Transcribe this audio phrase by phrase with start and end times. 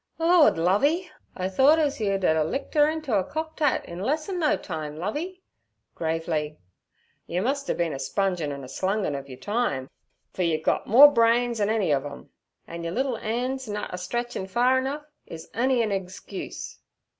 [0.17, 1.11] 'Lord, Lovey!
[1.35, 4.57] I thart ez yer'd a licked 'er inter a cockt 'at in less en no
[4.57, 4.97] time.
[4.97, 9.91] Lovey'—gravely—'yer mus' a bin a spongin' and a slungin' ov yer time,
[10.33, 12.31] fer yer gut more brains 'n any of 'em,
[12.65, 16.79] an' yer liddle 'an's nut a stretchin' far enough is on'y a egscuse.'